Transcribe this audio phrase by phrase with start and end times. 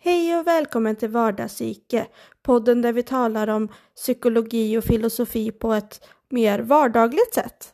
[0.00, 2.06] Hej och välkommen till Vardagspsyke,
[2.42, 7.72] podden där vi talar om psykologi och filosofi på ett mer vardagligt sätt.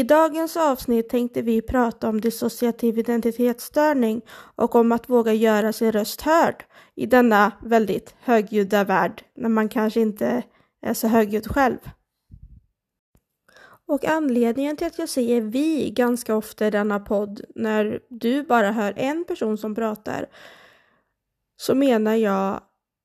[0.00, 4.22] I dagens avsnitt tänkte vi prata om dissociativ identitetsstörning
[4.56, 6.64] och om att våga göra sin röst hörd
[6.94, 10.42] i denna väldigt högljudda värld när man kanske inte
[10.82, 11.78] är så högljudd själv.
[13.86, 18.72] Och anledningen till att jag säger vi ganska ofta i denna podd när du bara
[18.72, 20.26] hör en person som pratar
[21.56, 22.60] så menar jag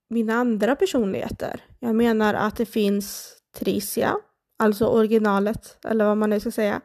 [0.09, 1.63] mina andra personligheter.
[1.80, 4.16] Jag menar att det finns Tricia
[4.57, 6.81] alltså originalet eller vad man nu ska säga.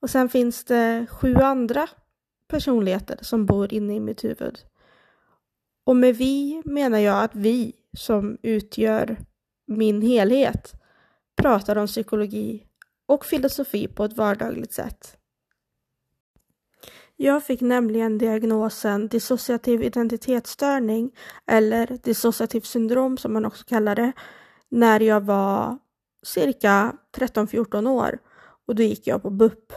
[0.00, 1.88] Och sen finns det sju andra
[2.48, 4.58] personligheter som bor inne i mitt huvud.
[5.84, 9.16] Och med vi menar jag att vi som utgör
[9.66, 10.72] min helhet
[11.36, 12.66] pratar om psykologi
[13.06, 15.16] och filosofi på ett vardagligt sätt.
[17.16, 21.10] Jag fick nämligen diagnosen dissociativ identitetsstörning
[21.46, 24.12] eller dissociativ syndrom som man också kallar det
[24.68, 25.78] när jag var
[26.22, 28.18] cirka 13-14 år
[28.66, 29.72] och då gick jag på BUP.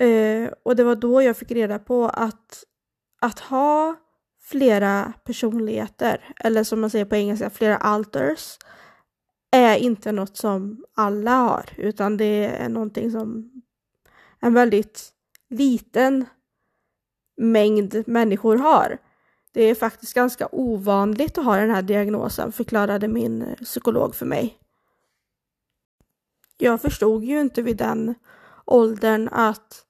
[0.00, 2.64] Eh, och det var då jag fick reda på att,
[3.20, 3.96] att ha
[4.42, 8.58] flera personligheter, eller som man säger på engelska, flera alters,
[9.50, 13.50] är inte något som alla har, utan det är någonting som
[14.40, 15.12] en väldigt
[15.50, 16.24] liten
[17.36, 18.98] mängd människor har.
[19.52, 24.59] Det är faktiskt ganska ovanligt att ha den här diagnosen, förklarade min psykolog för mig
[26.62, 28.14] jag förstod ju inte vid den
[28.64, 29.84] åldern att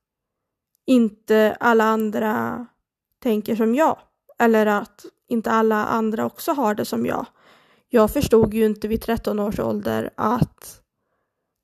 [0.86, 2.66] inte alla andra
[3.22, 3.98] tänker som jag.
[4.38, 7.26] Eller att inte alla andra också har det som jag.
[7.88, 10.80] Jag förstod ju inte vid 13 års ålder att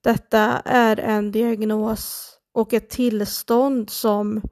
[0.02, 4.42] detta är en diagnos och ett tillstånd som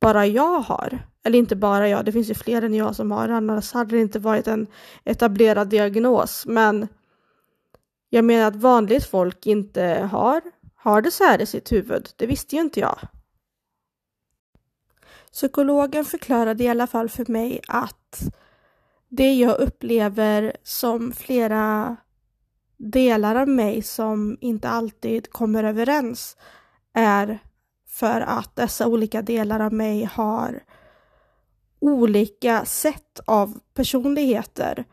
[0.00, 0.98] bara jag har.
[1.24, 4.00] Eller inte bara jag, det finns ju fler än jag som har annars hade det
[4.00, 4.66] inte varit en
[5.04, 6.46] etablerad diagnos.
[6.46, 6.88] Men
[8.10, 10.42] jag menar att vanligt folk inte har,
[10.74, 12.08] har det så här i sitt huvud.
[12.16, 12.98] Det visste ju inte jag.
[15.32, 18.22] Psykologen förklarade i alla fall för mig att
[19.08, 21.96] det jag upplever som flera
[22.76, 26.36] delar av mig som inte alltid kommer överens
[26.94, 27.38] är
[27.88, 30.62] för att dessa olika delar av mig har
[31.78, 34.84] olika sätt av personligheter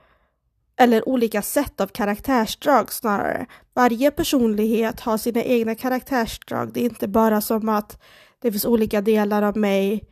[0.77, 3.45] eller olika sätt av karaktärsdrag snarare.
[3.73, 6.73] Varje personlighet har sina egna karaktärsdrag.
[6.73, 8.01] Det är inte bara som att
[8.39, 10.03] det finns olika delar av mig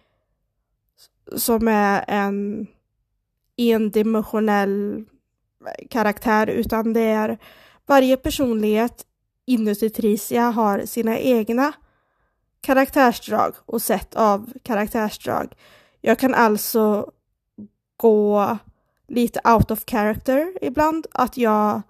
[1.35, 2.67] som är en
[3.57, 5.05] endimensionell
[5.89, 7.37] karaktär, utan det är
[7.85, 9.05] varje personlighet
[9.45, 11.73] inuti Tricia har sina egna
[12.61, 15.55] karaktärsdrag och sätt av karaktärsdrag.
[16.01, 17.11] Jag kan alltså
[17.97, 18.57] gå
[19.11, 21.07] lite out of character ibland.
[21.11, 21.81] Att jag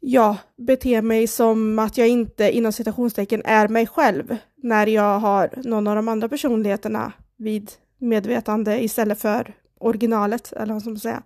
[0.00, 5.50] ja, beter mig som att jag inte inom citationstecken är mig själv när jag har
[5.64, 11.22] någon av de andra personligheterna vid medvetande istället för originalet eller vad man ska säga.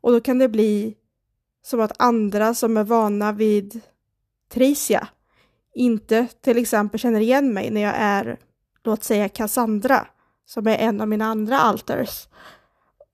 [0.00, 0.94] Och då kan det bli
[1.62, 3.80] som att andra som är vana vid
[4.48, 5.08] Tricia
[5.76, 8.38] inte till exempel känner igen mig när jag är,
[8.84, 10.06] låt säga Cassandra,
[10.46, 12.28] som är en av mina andra alters.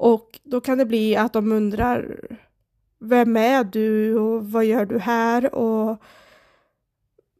[0.02, 2.18] Och då kan det bli att de undrar
[3.00, 6.02] vem är du och vad gör du här och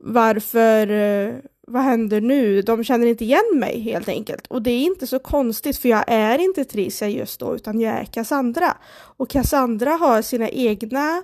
[0.01, 1.35] varför, eh,
[1.67, 2.63] vad händer nu?
[2.63, 4.47] De känner inte igen mig helt enkelt.
[4.47, 7.95] Och det är inte så konstigt för jag är inte Tricia just då utan jag
[7.95, 8.77] är Cassandra.
[9.17, 11.23] Och Cassandra har sina egna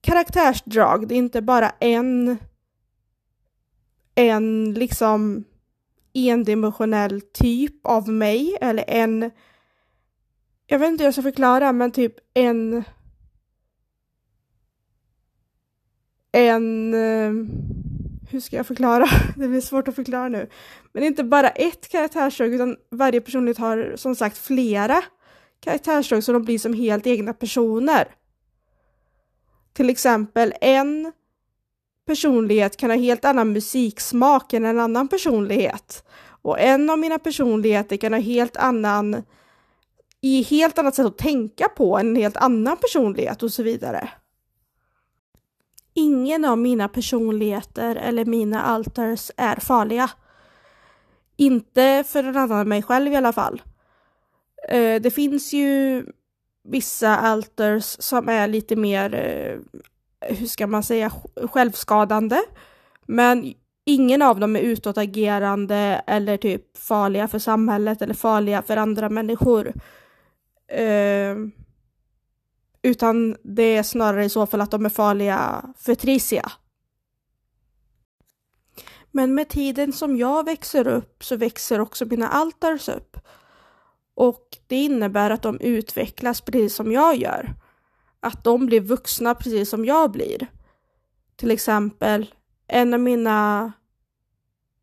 [0.00, 1.08] karaktärsdrag.
[1.08, 2.38] Det är inte bara en,
[4.14, 5.44] en liksom
[6.14, 9.30] endimensionell typ av mig eller en
[10.70, 12.84] jag vet inte hur jag ska förklara, men typ en...
[16.32, 16.94] En...
[16.94, 17.32] Eh,
[18.30, 19.06] hur ska jag förklara?
[19.36, 20.48] Det blir svårt att förklara nu.
[20.92, 25.02] Men inte bara ett karaktärsdrag, utan varje personlighet har som sagt flera
[25.60, 28.08] karaktärsdrag, så de blir som helt egna personer.
[29.72, 31.12] Till exempel en
[32.06, 36.04] personlighet kan ha helt annan musiksmak än en annan personlighet.
[36.42, 39.22] Och en av mina personligheter kan ha helt annan
[40.20, 44.08] i helt annat sätt att tänka på, en helt annan personlighet och så vidare.
[45.94, 50.10] Ingen av mina personligheter eller mina alters är farliga.
[51.36, 53.62] Inte för en annan än mig själv i alla fall.
[54.68, 56.04] Eh, det finns ju
[56.64, 59.58] vissa alters som är lite mer, eh,
[60.34, 61.12] hur ska man säga,
[61.52, 62.40] självskadande.
[63.06, 63.54] Men
[63.84, 69.72] ingen av dem är utåtagerande eller typ farliga för samhället eller farliga för andra människor.
[70.68, 71.36] Eh,
[72.82, 76.52] utan det är snarare i så fall att de är farliga för Tricia.
[79.10, 83.16] Men med tiden som jag växer upp så växer också mina altars upp.
[84.14, 87.54] Och det innebär att de utvecklas precis som jag gör.
[88.20, 90.46] Att de blir vuxna precis som jag blir.
[91.36, 92.34] Till exempel,
[92.66, 93.72] en av mina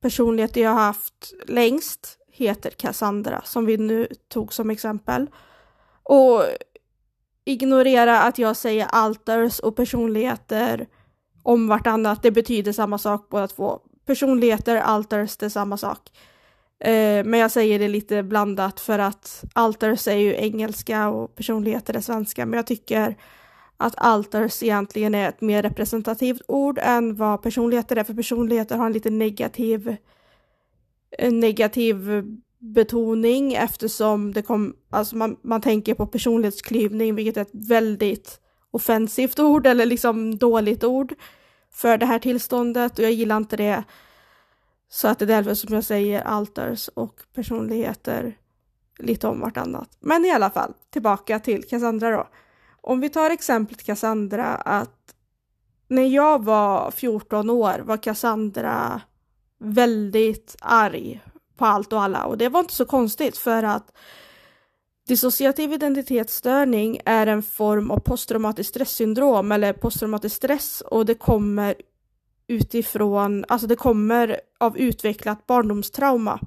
[0.02, 5.30] personligheter jag har haft längst heter Cassandra, som vi nu tog som exempel.
[6.06, 6.44] Och
[7.46, 10.88] ignorera att jag säger alters och personligheter
[11.44, 12.24] om vartannat.
[12.24, 13.80] Det betyder samma sak båda två.
[14.06, 16.00] Personligheter, alters, det är samma sak.
[16.80, 21.94] Eh, men jag säger det lite blandat för att alters är ju engelska och personligheter
[21.94, 22.46] är svenska.
[22.46, 23.18] Men jag tycker
[23.78, 28.04] att alters egentligen är ett mer representativt ord än vad personligheter är.
[28.04, 29.96] För personligheter har en lite negativ,
[31.18, 32.24] en negativ
[32.74, 38.40] betoning eftersom det kom, alltså man, man tänker på personlighetsklyvning, vilket är ett väldigt
[38.72, 41.14] offensivt ord eller liksom dåligt ord
[41.74, 43.84] för det här tillståndet och jag gillar inte det.
[44.90, 48.38] Så att det är därför som jag säger alters och personligheter
[49.00, 49.98] lite om vartannat.
[50.00, 52.28] Men i alla fall, tillbaka till Cassandra då.
[52.82, 55.16] Om vi tar exemplet Cassandra att
[55.88, 59.02] när jag var 14 år var Cassandra
[59.60, 61.22] väldigt arg
[61.58, 63.92] på allt och alla och det var inte så konstigt för att
[65.08, 71.76] dissociativ identitetsstörning är en form av posttraumatiskt stresssyndrom eller posttraumatisk stress och det kommer
[72.48, 76.40] utifrån, alltså det kommer av utvecklat barndomstrauma.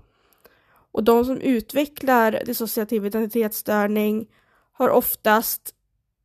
[0.93, 4.27] Och de som utvecklar dissociativ identitetsstörning
[4.73, 5.75] har oftast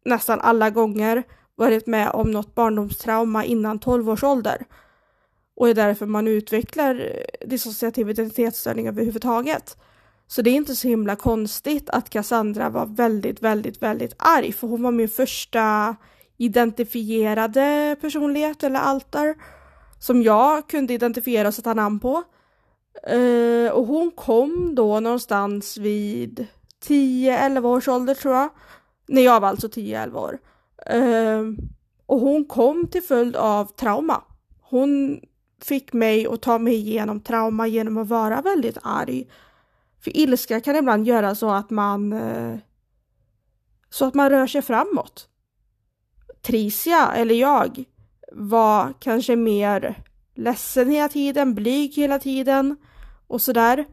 [0.06, 1.24] nästan alla gånger
[1.56, 4.66] varit med om något barndomstrauma innan 12 års ålder
[5.56, 9.78] och är därför man utvecklar eh, dissociativ identitetsstörning överhuvudtaget.
[10.28, 14.68] Så det är inte så himla konstigt att Cassandra var väldigt, väldigt, väldigt arg, för
[14.68, 15.96] hon var min första
[16.38, 19.36] identifierade personlighet eller altar
[20.00, 22.24] som jag kunde identifiera och sätta namn på.
[23.14, 26.48] Uh, och hon kom då någonstans vid
[26.88, 28.50] 10-11 års ålder tror jag.
[29.08, 30.40] När jag var alltså 10-11 år.
[30.94, 31.66] Uh,
[32.06, 34.24] och hon kom till följd av trauma.
[34.62, 35.20] Hon
[35.66, 39.28] fick mig att ta mig igenom trauma genom att vara väldigt arg.
[40.04, 42.58] För ilska kan ibland göra så att man eh,
[43.90, 45.28] så att man rör sig framåt.
[46.42, 47.84] Tricia, eller jag,
[48.32, 50.04] var kanske mer
[50.36, 52.78] ledsen hela tiden, blyg hela tiden
[53.28, 53.86] och sådär.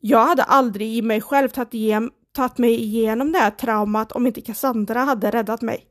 [0.00, 4.26] Jag hade aldrig i mig själv tagit, igen, tagit mig igenom det här traumat om
[4.26, 5.86] inte Cassandra hade räddat mig.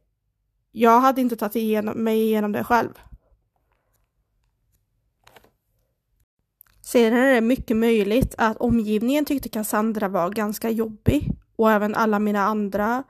[0.72, 2.94] Jag hade inte tagit igenom, mig igenom det själv.
[6.86, 12.20] Sedan är det mycket möjligt att omgivningen tyckte Cassandra var ganska jobbig och även alla
[12.20, 13.04] mina andra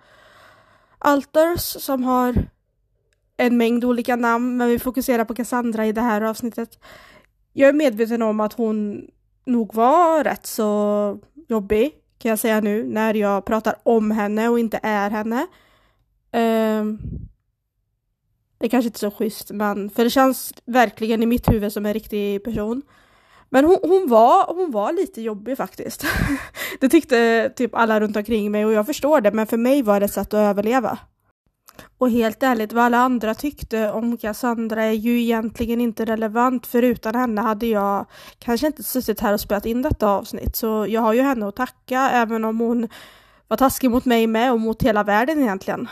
[0.99, 2.35] alters som har
[3.37, 6.79] en mängd olika namn, men vi fokuserar på Cassandra i det här avsnittet.
[7.53, 9.07] Jag är medveten om att hon
[9.45, 14.59] nog var rätt så jobbig, kan jag säga nu, när jag pratar om henne och
[14.59, 15.47] inte är henne.
[16.31, 16.99] Um,
[18.57, 21.73] det är kanske inte är så schysst, men för det känns verkligen i mitt huvud
[21.73, 22.81] som en riktig person.
[23.49, 26.05] Men hon, hon, var, hon var lite jobbig faktiskt.
[26.79, 29.99] det tyckte typ alla runt omkring mig och jag förstår det, men för mig var
[29.99, 30.99] det ett sätt att överleva.
[31.97, 36.81] Och helt ärligt, vad alla andra tyckte om Cassandra är ju egentligen inte relevant, för
[36.81, 38.05] utan henne hade jag
[38.39, 40.55] kanske inte suttit här och spelat in detta avsnitt.
[40.55, 42.87] Så jag har ju henne att tacka, även om hon
[43.47, 45.87] var taskig mot mig med och mot hela världen egentligen.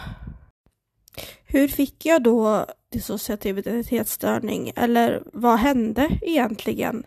[1.45, 4.71] Hur fick jag då dissociativ identitetsstörning?
[4.75, 7.03] Eller vad hände egentligen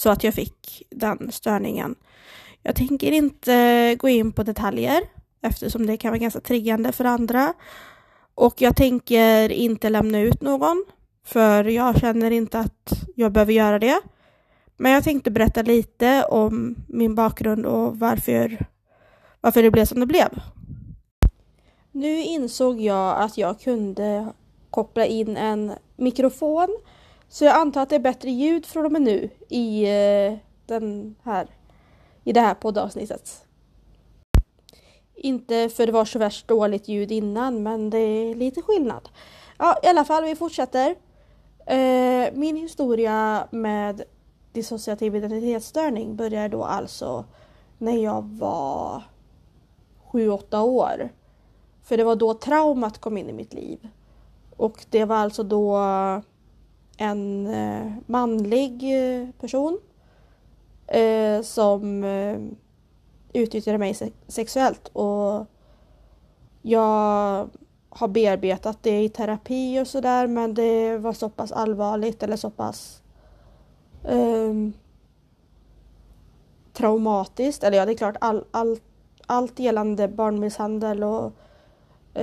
[0.00, 1.94] så att jag fick den störningen?
[2.62, 5.00] Jag tänker inte gå in på detaljer
[5.42, 7.54] eftersom det kan vara ganska triggande för andra.
[8.34, 10.84] Och jag tänker inte lämna ut någon,
[11.24, 14.00] för jag känner inte att jag behöver göra det.
[14.76, 18.66] Men jag tänkte berätta lite om min bakgrund och varför,
[19.40, 20.40] varför det blev som det blev.
[21.92, 24.32] Nu insåg jag att jag kunde
[24.70, 26.78] koppla in en mikrofon
[27.32, 31.14] så jag antar att det är bättre ljud från och med nu i, eh, den
[31.22, 31.46] här,
[32.24, 33.46] i det här poddavsnittet.
[35.14, 39.08] Inte för det var så värst dåligt ljud innan men det är lite skillnad.
[39.58, 40.96] Ja i alla fall, vi fortsätter.
[41.66, 44.02] Eh, min historia med
[44.52, 47.24] dissociativ identitetsstörning började då alltså
[47.78, 49.02] när jag var
[50.12, 51.12] 7-8 år.
[51.82, 53.88] För det var då traumat kom in i mitt liv.
[54.56, 55.78] Och det var alltså då
[57.00, 59.80] en eh, manlig eh, person
[60.86, 62.04] eh, som
[63.32, 65.46] utnyttjade mig sexuellt och
[66.62, 67.48] jag
[67.88, 72.50] har bearbetat det i terapi och sådär men det var så pass allvarligt eller så
[72.50, 73.02] pass
[74.04, 74.72] um,
[76.72, 77.64] traumatiskt.
[77.64, 78.78] Eller ja, det är klart all, all,
[79.26, 81.32] allt gällande barnmisshandel och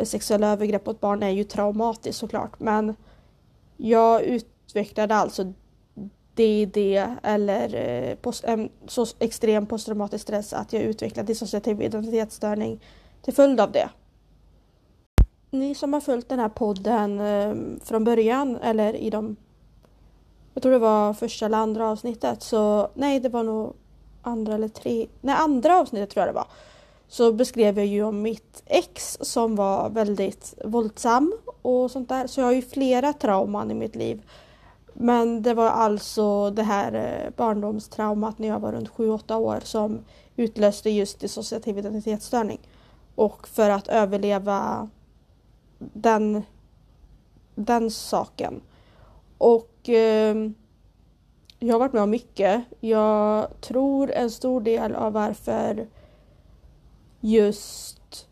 [0.04, 2.96] sexuella övergrepp mot barn är ju traumatiskt såklart men
[3.78, 5.54] jag utvecklade alltså
[6.34, 6.78] DID
[7.24, 12.80] eller eh, post, en så extrem posttraumatisk stress att jag utvecklade dissociativ identitetsstörning
[13.22, 13.90] till följd av det.
[15.50, 19.36] Ni som har följt den här podden äm, från början eller i de
[20.54, 23.74] jag tror det var första eller andra avsnittet så nej det var nog
[24.22, 26.48] andra eller tre, nej andra avsnittet tror jag det var.
[27.08, 32.28] Så beskrev jag ju om mitt ex som var väldigt våldsam och sånt där.
[32.28, 34.22] Så jag har ju flera trauman i mitt liv.
[35.00, 40.00] Men det var alltså det här eh, barndomstraumat när jag var runt 7-8 år som
[40.36, 42.60] utlöste just dissociativ identitetsstörning.
[43.16, 44.90] Och för att överleva
[45.80, 46.44] den,
[47.56, 48.62] den saken.
[49.38, 50.36] Och eh,
[51.60, 52.64] jag har varit med om mycket.
[52.80, 55.88] Jag tror en stor del av varför
[57.20, 58.28] just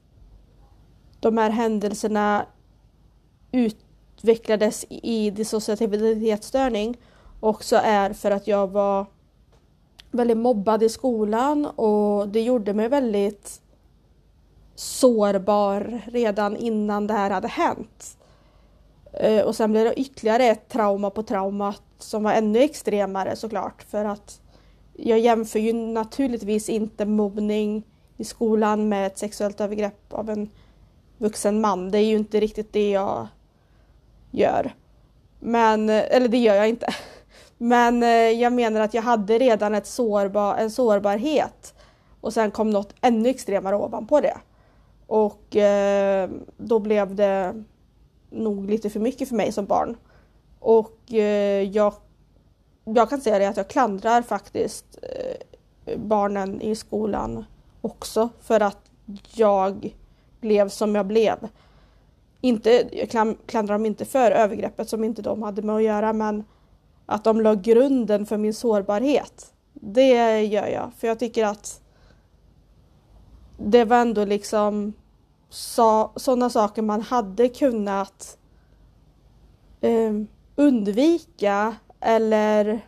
[1.19, 2.45] de här händelserna
[4.25, 6.97] utvecklades i dissociativ identitetsstörning
[7.39, 9.05] också är för att jag var
[10.11, 13.61] väldigt mobbad i skolan och det gjorde mig väldigt
[14.75, 18.17] sårbar redan innan det här hade hänt.
[19.13, 23.83] Eh, och sen blev det ytterligare ett trauma på traumat som var ännu extremare såklart
[23.83, 24.41] för att
[24.93, 27.83] jag jämför ju naturligtvis inte mobbning
[28.17, 30.49] i skolan med ett sexuellt övergrepp av en
[31.17, 31.91] vuxen man.
[31.91, 33.27] Det är ju inte riktigt det jag
[34.37, 34.73] gör.
[35.39, 36.87] Men, eller det gör jag inte.
[37.57, 41.73] Men eh, jag menar att jag hade redan ett sårbar, en sårbarhet
[42.21, 44.37] och sen kom något ännu extremare ovanpå det.
[45.07, 47.63] Och eh, då blev det
[48.29, 49.97] nog lite för mycket för mig som barn.
[50.59, 51.93] Och eh, jag,
[52.83, 57.45] jag kan säga det att jag klandrar faktiskt eh, barnen i skolan
[57.81, 58.91] också för att
[59.33, 59.95] jag
[60.39, 61.47] blev som jag blev.
[62.45, 63.09] Inte, jag
[63.45, 66.43] klandrar dem inte för övergreppet som inte de hade med att göra men
[67.05, 69.53] att de la grunden för min sårbarhet.
[69.73, 71.81] Det gör jag för jag tycker att
[73.57, 74.93] det var ändå liksom
[75.49, 78.37] sådana saker man hade kunnat
[79.81, 80.13] eh,
[80.55, 82.87] undvika eller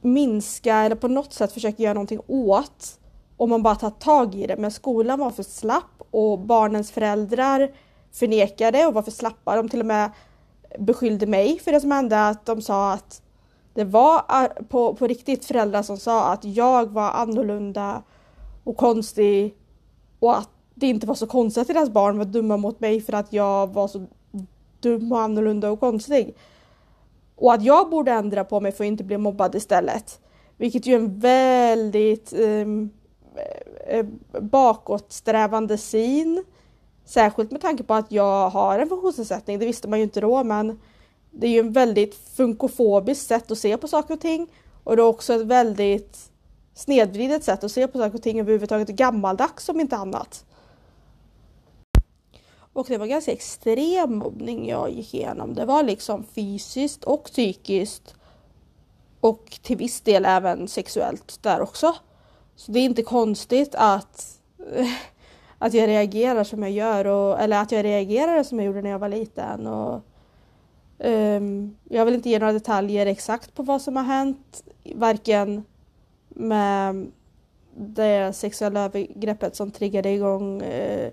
[0.00, 2.98] minska eller på något sätt försöka göra någonting åt
[3.36, 4.56] om man bara tar tag i det.
[4.56, 7.70] Men skolan var för slapp och barnens föräldrar
[8.12, 9.56] förnekade och var för slappa.
[9.56, 10.10] De till och med
[10.78, 12.28] beskyllde mig för det som hände.
[12.28, 13.22] Att de sa att
[13.74, 18.02] det var ah, på, på riktigt föräldrar som sa att jag var annorlunda
[18.64, 19.54] och konstig
[20.18, 23.12] och att det inte var så konstigt att deras barn var dumma mot mig för
[23.12, 24.06] att jag var så
[24.80, 26.36] dum och annorlunda och konstig.
[27.36, 30.20] Och att jag borde ändra på mig för att inte bli mobbad istället.
[30.56, 32.90] Vilket ju är en väldigt um,
[33.86, 34.06] Eh,
[34.40, 36.44] bakåtsträvande syn.
[37.04, 40.44] Särskilt med tanke på att jag har en funktionsnedsättning, det visste man ju inte då
[40.44, 40.80] men
[41.30, 44.48] det är ju en väldigt funkofobiskt sätt att se på saker och ting.
[44.84, 46.30] Och det är också ett väldigt
[46.74, 50.44] snedvridet sätt att se på saker och ting överhuvudtaget, gammaldags om inte annat.
[52.72, 55.54] Och det var ganska extrem mobbning jag gick igenom.
[55.54, 58.14] Det var liksom fysiskt och psykiskt.
[59.20, 61.94] Och till viss del även sexuellt där också.
[62.56, 64.40] Så det är inte konstigt att,
[65.58, 67.04] att jag reagerar som jag gör.
[67.06, 69.66] Och, eller att jag reagerade som jag gjorde när jag var liten.
[69.66, 70.02] Och,
[70.98, 74.64] um, jag vill inte ge några detaljer exakt på vad som har hänt.
[74.94, 75.64] Varken
[76.28, 77.06] med
[77.76, 81.10] det sexuella övergreppet som triggade igång eh,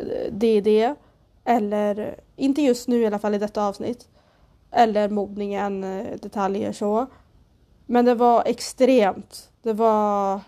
[0.00, 0.94] uh, det det.
[1.44, 4.08] Eller, inte just nu i alla fall i detta avsnitt.
[4.70, 7.06] Eller mobbningen, eh, detaljer så.
[7.86, 9.50] Men det var extremt.
[9.62, 10.40] Det var,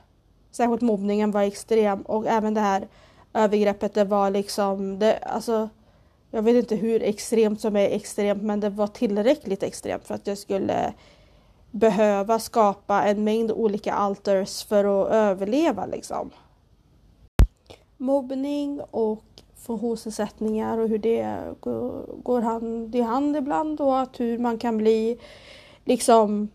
[0.55, 2.89] särskilt mobbningen var extrem och även det här
[3.33, 5.69] övergreppet det var liksom, det, alltså
[6.31, 10.27] jag vet inte hur extremt som är extremt men det var tillräckligt extremt för att
[10.27, 10.95] jag skulle
[11.71, 16.31] behöva skapa en mängd olika alters för att överleva liksom.
[17.97, 19.25] mobbning och
[19.57, 21.41] funktionsnedsättningar och hur det
[22.23, 25.19] går hand i hand ibland och att hur man kan bli
[25.85, 26.49] liksom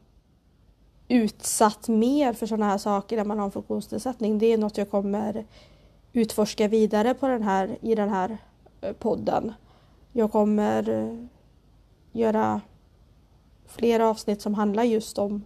[1.09, 4.39] utsatt mer för sådana här saker när man har en funktionsnedsättning.
[4.39, 5.45] Det är något jag kommer
[6.13, 8.37] utforska vidare på den här, i den här
[8.81, 9.53] eh, podden.
[10.13, 11.25] Jag kommer eh,
[12.11, 12.61] göra
[13.65, 15.45] flera avsnitt som handlar just om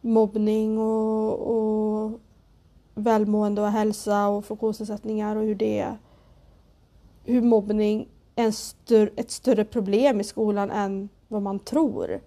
[0.00, 2.20] mobbning och, och
[2.94, 5.96] välmående och hälsa och funktionsnedsättningar och hur det
[7.24, 12.20] hur mobbning är en stör, ett större problem i skolan än vad man tror.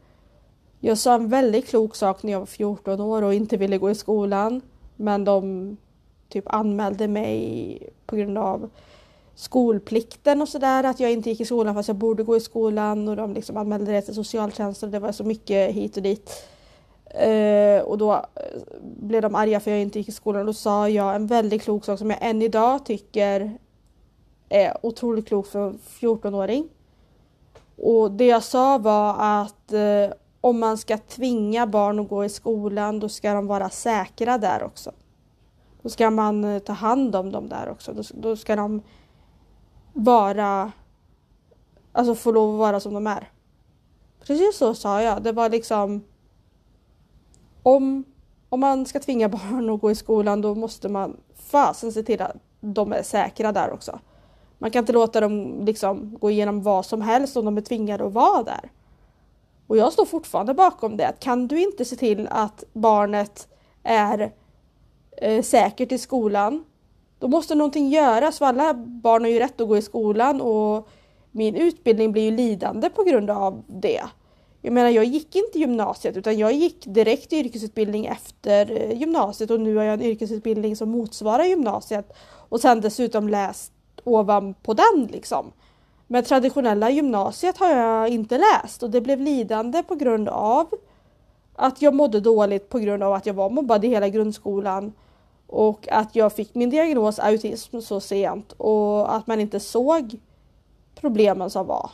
[0.83, 3.91] Jag sa en väldigt klok sak när jag var 14 år och inte ville gå
[3.91, 4.61] i skolan.
[4.95, 5.77] Men de
[6.29, 8.69] typ anmälde mig på grund av
[9.35, 13.07] skolplikten och sådär, att jag inte gick i skolan fast jag borde gå i skolan
[13.07, 16.31] och de liksom anmälde det till socialtjänsten och det var så mycket hit och dit.
[17.27, 18.21] Uh, och då eh,
[18.81, 21.27] blev de arga för att jag inte gick i skolan och då sa jag en
[21.27, 23.57] väldigt klok sak som jag än idag tycker
[24.49, 26.69] är otroligt klok för en 14-åring.
[27.77, 32.29] Och det jag sa var att uh, om man ska tvinga barn att gå i
[32.29, 34.91] skolan då ska de vara säkra där också.
[35.81, 37.93] Då ska man eh, ta hand om dem där också.
[37.93, 38.81] Då, då ska de
[39.93, 40.71] vara,
[41.91, 43.29] alltså få lov att vara som de är.
[44.25, 45.23] Precis så sa jag.
[45.23, 46.03] Det var liksom
[47.63, 48.03] om,
[48.49, 52.21] om man ska tvinga barn att gå i skolan då måste man fasen se till
[52.21, 53.99] att de är säkra där också.
[54.57, 58.05] Man kan inte låta dem liksom gå igenom vad som helst om de är tvingade
[58.05, 58.71] att vara där.
[59.71, 61.13] Och jag står fortfarande bakom det.
[61.19, 63.47] Kan du inte se till att barnet
[63.83, 64.31] är
[65.17, 66.63] eh, säkert i skolan
[67.19, 70.87] då måste någonting göras för alla barn har ju rätt att gå i skolan och
[71.31, 74.01] min utbildning blir ju lidande på grund av det.
[74.61, 79.59] Jag menar jag gick inte gymnasiet utan jag gick direkt yrkesutbildning efter eh, gymnasiet och
[79.59, 82.13] nu har jag en yrkesutbildning som motsvarar gymnasiet
[82.49, 83.73] och sen dessutom läst
[84.03, 85.51] ovanpå den liksom.
[86.11, 90.67] Men traditionella gymnasiet har jag inte läst och det blev lidande på grund av
[91.55, 94.93] att jag mådde dåligt på grund av att jag var mobbad i hela grundskolan
[95.47, 100.19] och att jag fick min diagnos autism så sent och att man inte såg
[100.95, 101.91] problemen som var.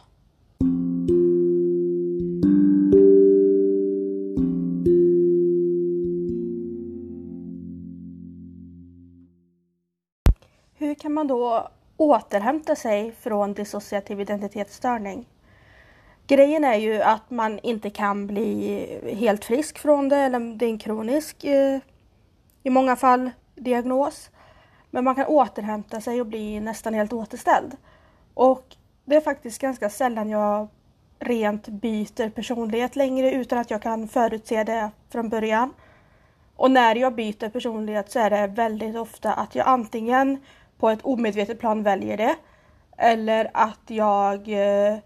[10.73, 15.25] Hur kan man då återhämta sig från dissociativ identitetsstörning?
[16.27, 20.69] Grejen är ju att man inte kan bli helt frisk från det, eller det är
[20.69, 21.79] en kronisk eh,
[22.63, 24.29] i många fall diagnos.
[24.91, 27.77] Men man kan återhämta sig och bli nästan helt återställd.
[28.33, 30.67] Och det är faktiskt ganska sällan jag
[31.19, 35.73] rent byter personlighet längre utan att jag kan förutse det från början.
[36.55, 40.37] Och när jag byter personlighet så är det väldigt ofta att jag antingen
[40.77, 42.35] på ett omedvetet plan väljer det
[42.97, 44.97] eller att jag eh,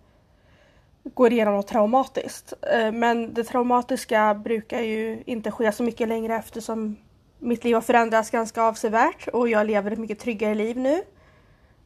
[1.04, 2.54] går igenom något traumatiskt.
[2.74, 6.98] Eh, men det traumatiska brukar ju inte ske så mycket längre eftersom
[7.40, 11.02] mitt liv har förändrats ganska avsevärt och jag lever ett mycket tryggare liv nu.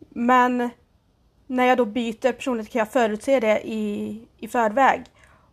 [0.09, 0.69] Men
[1.47, 5.03] när jag då byter personlighet kan jag förutse det i, i förväg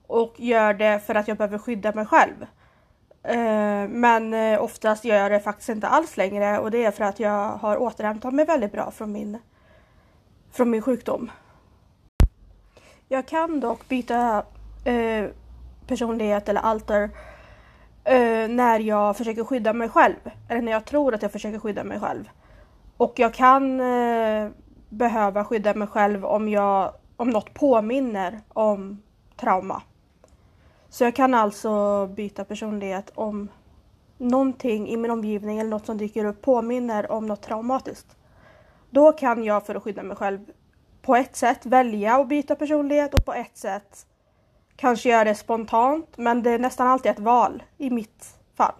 [0.07, 2.47] och gör det för att jag behöver skydda mig själv.
[3.24, 7.04] Eh, men eh, oftast gör jag det faktiskt inte alls längre och det är för
[7.04, 9.38] att jag har återhämtat mig väldigt bra från min,
[10.52, 11.30] från min sjukdom.
[13.08, 14.44] Jag kan dock byta
[14.85, 15.24] eh,
[15.87, 17.11] personlighet eller alter
[18.04, 20.30] eh, när jag försöker skydda mig själv.
[20.48, 22.30] Eller när jag tror att jag försöker skydda mig själv.
[22.96, 24.50] Och jag kan eh,
[24.88, 29.02] behöva skydda mig själv om, jag, om något påminner om
[29.37, 29.82] trauma.
[30.92, 33.48] Så jag kan alltså byta personlighet om
[34.18, 38.16] någonting i min omgivning eller något som dyker upp påminner om något traumatiskt.
[38.90, 40.38] Då kan jag för att skydda mig själv
[41.02, 44.07] på ett sätt välja att byta personlighet och på ett sätt
[44.76, 48.74] kanske göra det spontant men det är nästan alltid ett val i mitt fall.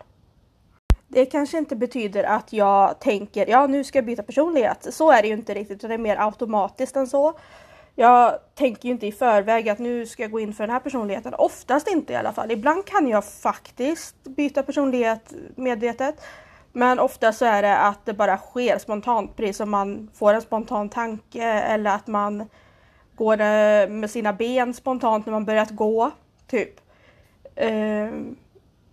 [1.09, 4.87] Det kanske inte betyder att jag tänker ja nu ska jag byta personlighet.
[4.91, 7.35] Så är det ju inte riktigt, det är mer automatiskt än så.
[7.95, 10.81] Jag tänker ju inte i förväg att nu ska jag gå in för den här
[10.81, 11.35] personligheten.
[11.35, 12.51] Oftast inte i alla fall.
[12.51, 16.23] Ibland kan jag faktiskt byta personlighet medvetet.
[16.73, 20.43] Men ofta så är det att det bara sker spontant, precis som man får en
[20.43, 22.49] spontan tanke eller att man
[23.17, 26.11] går eh, med sina ben spontant när man börjat gå.
[26.47, 26.81] Typ.
[27.55, 28.09] Eh,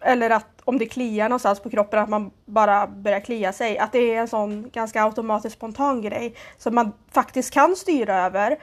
[0.02, 3.78] eller att om det kliar någonstans på kroppen att man bara börjar klia sig.
[3.78, 8.58] Att det är en sån ganska automatisk spontan grej som man faktiskt kan styra över.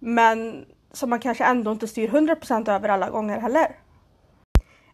[0.00, 3.76] Men som man kanske ändå inte styr 100% över alla gånger heller.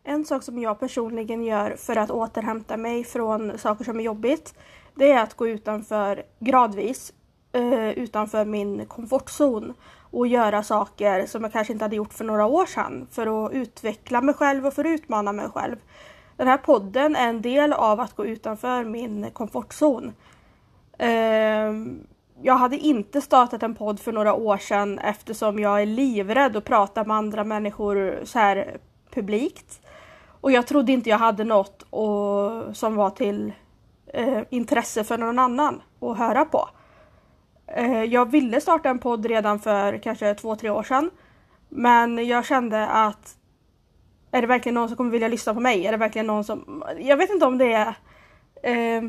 [0.04, 4.54] En sak som jag personligen gör för att återhämta mig från saker som är jobbigt
[4.96, 7.12] det är att gå utanför gradvis
[7.52, 9.74] eh, utanför min komfortzon
[10.10, 13.52] och göra saker som jag kanske inte hade gjort för några år sedan för att
[13.52, 15.76] utveckla mig själv och för att utmana mig själv.
[16.36, 20.12] Den här podden är en del av att gå utanför min komfortzon.
[20.98, 22.06] Ehm,
[22.42, 26.64] jag hade inte startat en podd för några år sedan eftersom jag är livrädd att
[26.64, 28.76] prata med andra människor så här
[29.10, 29.80] publikt.
[30.40, 33.52] Och jag trodde inte jag hade något och, som var till
[34.06, 36.68] eh, intresse för någon annan att höra på.
[37.66, 41.10] Eh, jag ville starta en podd redan för kanske två, tre år sedan.
[41.68, 43.36] Men jag kände att
[44.30, 45.86] är det verkligen någon som kommer vilja lyssna på mig?
[45.86, 46.84] Är det verkligen någon som...
[46.98, 47.94] Jag vet inte om det är
[48.62, 49.02] eh,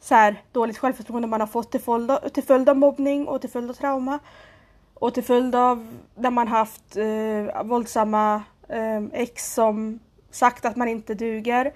[0.00, 3.40] så här, dåligt självförtroende man har fått till följd, av, till följd av mobbning och
[3.40, 4.18] till följd av trauma.
[4.94, 9.98] Och till följd av när man haft eh, våldsamma eh, ex som
[10.30, 11.72] sagt att man inte duger.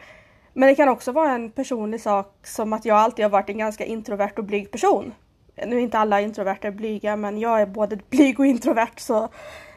[0.53, 3.59] Men det kan också vara en personlig sak som att jag alltid har varit en
[3.59, 5.15] ganska introvert och blyg person.
[5.67, 9.29] Nu är inte alla introverter blyga men jag är både blyg och introvert så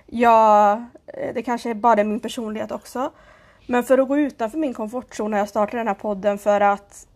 [0.06, 0.72] jag,
[1.08, 3.12] eh, det kanske är bara min personlighet också.
[3.68, 7.08] Men för att gå utanför min komfortzon har jag startat den här podden för att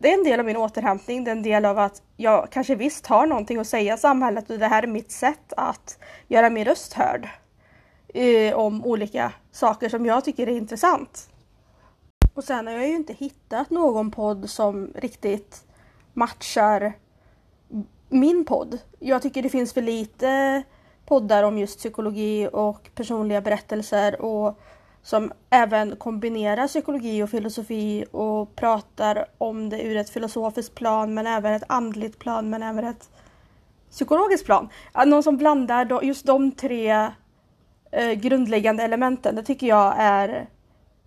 [0.00, 2.74] det är en del av min återhämtning, det är en del av att jag kanske
[2.74, 6.50] visst har någonting att säga i samhället och det här är mitt sätt att göra
[6.50, 7.28] min röst hörd
[8.14, 11.28] eh, om olika saker som jag tycker är intressant.
[12.34, 15.64] Och sen har jag ju inte hittat någon podd som riktigt
[16.12, 16.92] matchar
[18.08, 18.78] min podd.
[18.98, 20.62] Jag tycker det finns för lite
[21.06, 24.58] poddar om just psykologi och personliga berättelser och
[25.04, 31.26] som även kombinerar psykologi och filosofi och pratar om det ur ett filosofiskt plan men
[31.26, 33.10] även ett andligt plan men även ett
[33.90, 34.68] psykologiskt plan.
[35.06, 37.10] Någon som blandar just de tre
[37.90, 39.34] eh, grundläggande elementen.
[39.34, 40.48] Det tycker jag är...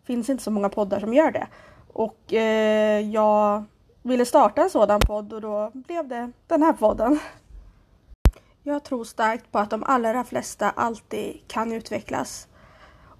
[0.06, 1.48] finns inte så många poddar som gör det.
[1.94, 3.64] Och eh, jag
[4.04, 7.20] ville starta en sådan podd och då blev det den här podden.
[8.64, 12.47] Jag tror starkt på att de allra flesta alltid kan utvecklas.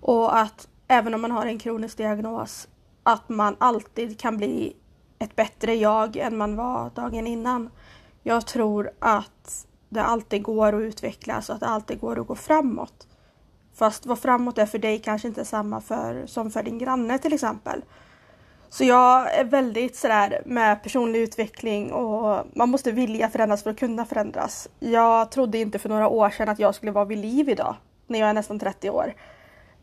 [0.08, 2.68] Och att även om man har en kronisk diagnos,
[3.04, 4.76] att man alltid kan bli
[5.20, 7.70] ett bättre jag än man var dagen innan.
[8.24, 12.36] Jag tror att det alltid går att utvecklas och att det alltid går att gå
[12.36, 13.08] framåt.
[13.76, 17.18] Fast vad framåt är för dig kanske inte är samma för, som för din granne
[17.18, 17.82] till exempel.
[18.70, 23.80] Så jag är väldigt sådär med personlig utveckling och man måste vilja förändras för att
[23.80, 24.70] kunna förändras.
[24.80, 27.76] Jag trodde inte för några år sedan att jag skulle vara vid liv idag,
[28.08, 29.14] när jag är nästan 30 år.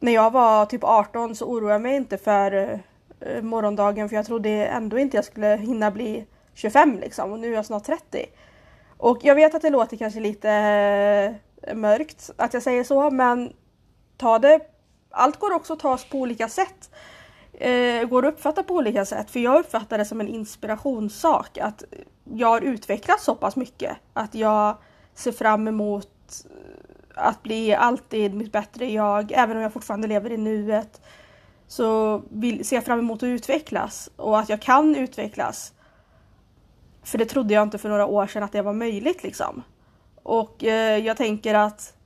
[0.01, 2.81] När jag var typ 18 så oroade jag mig inte för
[3.27, 7.51] uh, morgondagen för jag trodde ändå inte jag skulle hinna bli 25 liksom och nu
[7.53, 8.27] är jag snart 30.
[8.97, 10.49] Och jag vet att det låter kanske lite
[11.69, 13.53] uh, mörkt att jag säger så men
[14.17, 14.61] ta det,
[15.11, 16.91] allt går också att tas på olika sätt.
[17.53, 21.85] Eh, går att uppfatta på olika sätt för jag uppfattar det som en inspirationssak att
[22.25, 24.77] jag har utvecklats så pass mycket att jag
[25.15, 26.09] ser fram emot
[27.15, 31.01] att bli alltid mitt bättre jag, även om jag fortfarande lever i nuet
[31.67, 35.73] så vill, ser jag fram emot att utvecklas och att jag kan utvecklas.
[37.03, 39.63] För det trodde jag inte för några år sedan att det var möjligt liksom.
[40.23, 41.97] Och eh, jag tänker att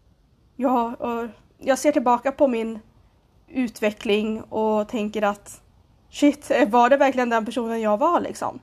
[0.57, 2.79] jag, eh, jag ser tillbaka på min
[3.49, 5.61] utveckling och tänker att
[6.11, 8.61] shit, var det verkligen den personen jag var liksom?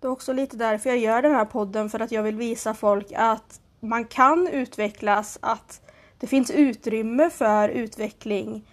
[0.00, 2.74] Det är också lite därför jag gör den här podden för att jag vill visa
[2.74, 5.80] folk att man kan utvecklas, att
[6.18, 8.64] det finns utrymme för utveckling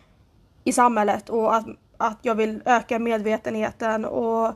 [0.63, 1.65] i samhället och att,
[1.98, 4.54] att jag vill öka medvetenheten och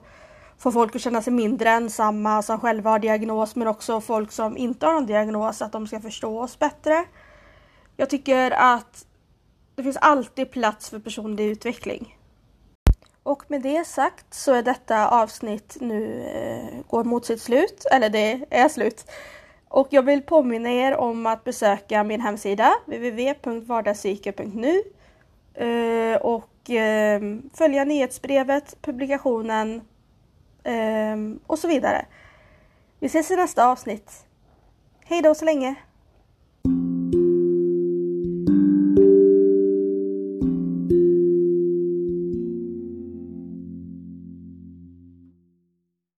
[0.58, 4.58] få folk att känna sig mindre ensamma som själva har diagnos men också folk som
[4.58, 7.06] inte har någon diagnos att de ska förstå oss bättre.
[7.98, 9.06] Jag tycker att
[9.76, 12.18] det finns alltid plats för personlig utveckling.
[13.24, 18.10] Och med det sagt så är detta avsnitt nu eh, går mot sitt slut, eller
[18.10, 19.06] det är slut.
[19.70, 24.84] Och jag vill påminna er om att besöka min hemsida www.vardagspsyke.nu
[25.54, 27.22] eh, och eh,
[27.54, 29.82] följa nyhetsbrevet, publikationen
[30.64, 31.16] eh,
[31.48, 32.06] och så vidare.
[33.00, 34.26] Vi ses i nästa avsnitt.
[35.06, 35.76] Hej då så länge!